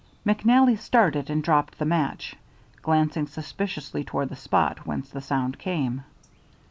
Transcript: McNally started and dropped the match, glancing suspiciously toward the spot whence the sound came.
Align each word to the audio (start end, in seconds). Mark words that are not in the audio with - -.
McNally 0.25 0.75
started 0.79 1.29
and 1.29 1.43
dropped 1.43 1.77
the 1.77 1.85
match, 1.85 2.35
glancing 2.81 3.27
suspiciously 3.27 4.03
toward 4.03 4.29
the 4.29 4.35
spot 4.35 4.79
whence 4.87 5.11
the 5.11 5.21
sound 5.21 5.59
came. 5.59 6.03